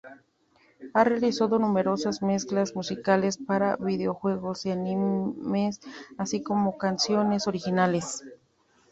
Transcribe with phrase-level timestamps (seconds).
[0.95, 5.79] Ha realizado numerosas mezclas musicales para videojuegos y animes
[6.17, 8.23] así como canciones originales.